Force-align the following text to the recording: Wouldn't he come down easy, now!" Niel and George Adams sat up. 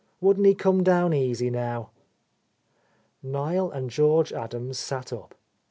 Wouldn't 0.19 0.47
he 0.47 0.55
come 0.55 0.81
down 0.81 1.13
easy, 1.13 1.51
now!" 1.51 1.91
Niel 3.21 3.69
and 3.69 3.87
George 3.91 4.33
Adams 4.33 4.79
sat 4.79 5.13
up. 5.13 5.35